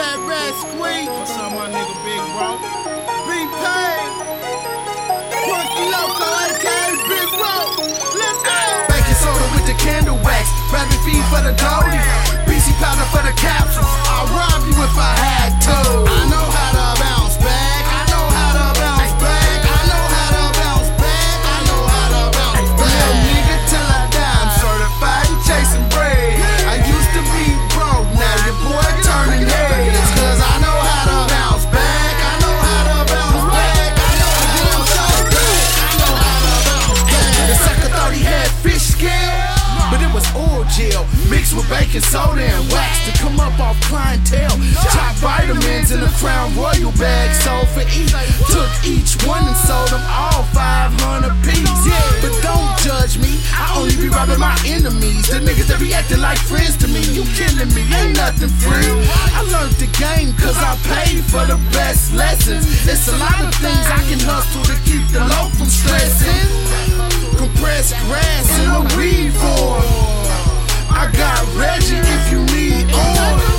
Red 0.00 0.54
Squeak. 0.56 1.12
What's 1.12 1.36
up, 1.36 1.52
my 1.52 1.68
nigga 1.68 1.92
Big 2.08 2.24
Bro? 2.32 2.56
Big 3.28 3.48
Pain. 3.60 4.08
Punky 5.44 5.84
Loco, 5.92 6.28
aka 6.40 6.96
Big 7.04 7.28
Bro. 7.36 7.56
Let's 8.16 8.40
go. 8.40 8.60
Baking 8.88 9.20
soda 9.20 9.44
with 9.52 9.66
the 9.68 9.76
candle 9.76 10.16
wax. 10.24 10.48
Rabbit 10.72 10.96
feed 11.04 11.20
for 11.28 11.44
the 11.44 11.52
goldie. 11.52 12.00
BC 12.48 12.72
powder 12.80 13.04
for 13.12 13.20
the 13.28 13.36
capsules. 13.36 13.92
I'll 14.08 14.24
rob 14.32 14.64
you 14.64 14.72
if 14.80 14.96
I 14.96 15.12
had 15.20 15.52
to. 15.68 15.76
I 15.76 16.20
know 16.32 16.48
how 16.48 16.70
to 16.80 17.00
bounce 17.00 17.19
gel 40.76 41.06
mixed 41.28 41.54
with 41.54 41.68
baking 41.68 42.02
soda 42.02 42.42
and 42.42 42.64
wax 42.70 43.06
to 43.06 43.12
come 43.18 43.38
up 43.40 43.54
off 43.58 43.78
clientele. 43.82 44.54
Top 44.90 45.14
vitamins 45.18 45.90
in 45.90 46.02
a 46.02 46.10
Crown 46.18 46.54
Royal 46.54 46.92
bag 46.98 47.34
sold 47.42 47.68
for 47.74 47.84
each. 47.90 48.14
Took 48.50 48.70
each 48.86 49.18
one 49.26 49.42
and 49.42 49.56
sold 49.56 49.90
them 49.90 50.02
all 50.06 50.42
500 50.54 51.30
piece. 51.42 51.68
But 52.22 52.34
don't 52.42 52.70
judge 52.82 53.18
me, 53.18 53.40
I 53.54 53.74
only 53.78 53.96
be 53.96 54.08
robbing 54.08 54.38
my 54.38 54.56
enemies. 54.66 55.26
The 55.28 55.42
niggas 55.42 55.68
that 55.68 55.80
be 55.80 55.94
acting 55.94 56.20
like 56.20 56.38
friends 56.38 56.76
to 56.82 56.88
me. 56.88 57.02
You 57.14 57.26
killing 57.34 57.70
me, 57.74 57.82
ain't 57.90 58.16
nothing 58.16 58.50
free. 58.50 58.90
I 59.34 59.42
learned 59.50 59.74
the 59.82 59.90
game 59.98 60.32
cause 60.38 60.58
I 60.58 60.76
paid 60.86 61.24
for 61.26 61.44
the 61.46 61.58
best 61.74 62.14
lessons. 62.14 62.66
It's 62.86 63.08
a 63.08 63.16
lot 63.18 63.40
of 63.42 63.54
things 63.58 63.86
I 63.90 64.02
can 64.06 64.20
hustle 64.22 64.64
to 64.70 64.76
keep 64.86 65.04
the 65.10 65.20
low 65.20 65.50
from 65.58 65.66
stressing. 65.66 66.46
Compressed 67.36 67.96
grass 68.06 68.46
in 68.60 68.68
a 68.68 68.80
weed 68.96 69.32
form. 69.32 69.79
I 71.10 71.16
got 71.16 71.56
Reggie 71.56 71.96
if 71.96 72.30
you 72.30 72.44
need 72.54 72.84
oil. 72.94 73.00
Oh. 73.00 73.49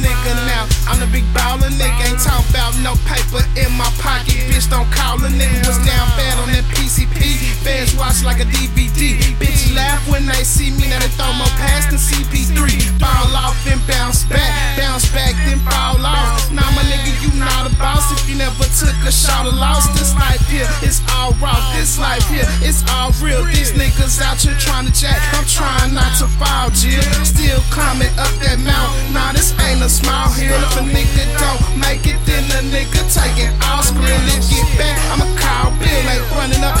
Nigga 0.00 0.32
now. 0.48 0.64
I'm 0.88 0.98
the 0.98 1.08
big 1.12 1.24
baller 1.36 1.70
nigga. 1.76 2.08
Ain't 2.08 2.20
talk 2.20 2.42
about 2.50 2.74
no 2.80 2.96
paper 3.06 3.44
in 3.56 3.70
my 3.76 3.88
pocket. 4.00 4.40
Bitch, 4.50 4.68
don't 4.68 4.88
call 4.90 5.20
a 5.20 5.28
nigga. 5.28 5.60
Was 5.68 5.78
down 5.84 6.08
bad 6.16 6.36
on 6.40 6.48
that 6.52 6.64
PCP. 6.74 7.54
Fans 7.62 7.94
watch 7.96 8.24
like 8.24 8.40
a 8.40 8.48
DVD. 8.48 9.20
Bitch 9.36 9.74
laugh 9.76 10.00
when 10.08 10.26
they 10.26 10.42
see 10.42 10.72
me. 10.72 10.88
Now 10.88 10.98
they 11.00 11.12
throw 11.14 11.32
more 11.36 11.52
past 11.60 11.92
than 11.92 12.00
CP3. 12.00 12.98
Ball 12.98 13.36
off 13.36 13.56
and 13.68 13.80
bounce 13.86 14.24
back. 14.24 14.76
Bounce 14.76 15.06
back, 15.12 15.36
then 15.44 15.60
fall 15.68 16.00
off. 16.00 16.50
Now 16.50 16.68
my 16.72 16.82
nigga, 16.88 17.12
you 17.22 17.30
not 17.38 17.70
a 17.70 17.72
boss 17.76 18.10
if 18.12 18.28
you 18.28 18.36
never 18.36 18.64
took 18.76 18.96
a 19.04 19.12
shot 19.12 19.46
or 19.46 19.52
lost. 19.52 19.92
This 19.94 20.14
life 20.16 20.42
here, 20.48 20.68
it's 20.82 21.00
all 21.14 21.32
raw. 21.38 21.56
This 21.76 21.98
life 21.98 22.24
here, 22.28 22.48
it's 22.60 22.82
all 22.92 23.12
real. 23.20 23.44
These 23.44 23.72
niggas 23.72 24.20
out 24.20 24.40
here 24.40 24.56
trying 24.58 24.86
to 24.86 24.92
jack. 24.92 25.20
I'm 25.36 25.44
trying 25.44 25.94
not 25.94 26.16
to 26.18 26.26
fall, 26.40 26.70
Jill. 26.70 27.02
Still 27.24 27.60
climbing 27.70 28.12
up 28.18 28.32
that 28.42 28.58
mountain. 28.60 29.12
Nah, 29.12 29.32
this 29.32 29.49
a 29.82 29.88
small 29.88 30.28
hill. 30.32 30.56
If 30.56 30.76
a 30.76 30.84
nigga 30.84 31.24
don't 31.38 31.64
make 31.78 32.06
it, 32.06 32.18
then 32.24 32.44
the 32.48 32.60
nigga 32.72 33.00
taking 33.12 33.52
all 33.68 33.82
skrill 33.84 34.24
and 34.32 34.42
get 34.48 34.66
back. 34.76 34.96
I'ma 35.12 35.28
call 35.36 35.70
Bill, 35.78 36.04
ain't 36.08 36.24
running 36.32 36.64
up 36.64 36.79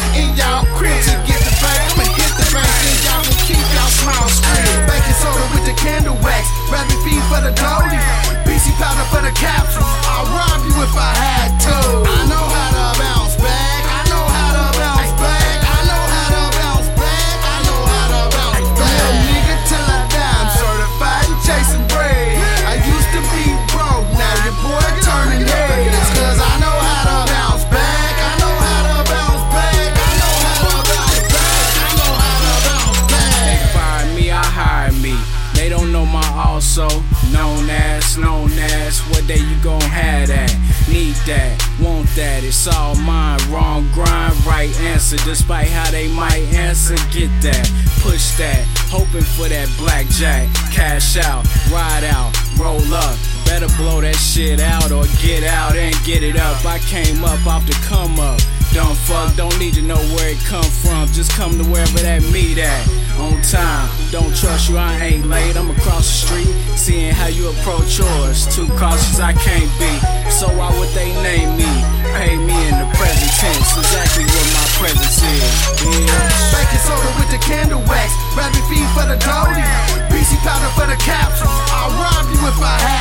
as, 38.10 38.18
known 38.18 38.50
as. 38.52 39.00
What 39.10 39.26
day 39.26 39.38
you 39.38 39.56
gon' 39.62 39.80
have 39.80 40.28
that? 40.28 40.50
Need 40.88 41.14
that, 41.26 41.54
want 41.80 42.08
that? 42.16 42.42
It's 42.42 42.66
all 42.66 42.94
mine. 42.96 43.38
Wrong 43.50 43.86
grind, 43.92 44.34
right 44.46 44.70
answer. 44.80 45.16
Despite 45.18 45.68
how 45.68 45.90
they 45.90 46.08
might 46.08 46.42
answer, 46.54 46.96
get 47.12 47.30
that, 47.42 47.70
push 48.00 48.36
that. 48.38 48.66
Hoping 48.90 49.22
for 49.22 49.48
that 49.48 49.68
blackjack, 49.78 50.48
cash 50.72 51.16
out, 51.16 51.44
ride 51.70 52.04
out, 52.04 52.32
roll 52.58 52.82
up. 52.94 53.16
Better 53.44 53.68
blow 53.76 54.00
that 54.00 54.16
shit 54.16 54.60
out 54.60 54.90
or 54.90 55.04
get 55.22 55.44
out 55.44 55.76
and 55.76 55.94
get 56.04 56.22
it 56.22 56.36
up. 56.36 56.64
I 56.64 56.78
came 56.78 57.24
up 57.24 57.46
off 57.46 57.66
the 57.66 57.74
come 57.86 58.18
up. 58.18 58.40
Don't 58.72 58.96
fuck, 58.96 59.34
don't 59.36 59.58
need 59.58 59.74
to 59.74 59.82
know 59.82 60.00
where 60.14 60.30
it 60.30 60.38
come 60.46 60.64
from. 60.64 61.06
Just 61.08 61.32
come 61.32 61.58
to 61.58 61.64
wherever 61.64 61.98
that 61.98 62.22
meet 62.32 62.58
at. 62.58 62.99
On 63.20 63.36
time, 63.42 63.88
don't 64.10 64.34
trust 64.34 64.70
you, 64.70 64.78
I 64.78 64.96
ain't 64.96 65.26
late. 65.26 65.56
I'm 65.56 65.68
across 65.70 66.08
the 66.08 66.16
street, 66.24 66.54
seeing 66.72 67.12
how 67.12 67.28
you 67.28 67.50
approach 67.52 67.98
yours. 68.00 68.48
Too 68.48 68.66
cautious, 68.80 69.20
I 69.20 69.32
can't 69.36 69.68
be. 69.76 69.92
So 70.32 70.48
why 70.56 70.72
would 70.80 70.88
they 70.96 71.12
name 71.20 71.52
me? 71.60 71.68
Pay 72.16 72.40
me 72.40 72.56
in 72.56 72.74
the 72.80 72.88
present 72.96 73.32
tense, 73.36 73.76
exactly 73.76 74.24
what 74.24 74.46
my 74.56 74.66
presence 74.80 75.20
is. 75.20 75.52
Yeah. 75.84 76.16
Baking 76.56 76.80
soda 76.80 77.12
with 77.20 77.30
the 77.30 77.40
candle 77.44 77.84
wax, 77.84 78.08
rabbit 78.32 78.64
feed 78.72 78.88
for 78.96 79.04
the 79.04 79.20
goldie, 79.20 79.68
BC 80.08 80.40
powder 80.40 80.72
for 80.72 80.88
the 80.88 80.96
capsules. 80.96 81.52
I'll 81.76 81.92
rob 82.00 82.24
you 82.32 82.40
if 82.48 82.56
I 82.56 82.80
to. 82.80 82.99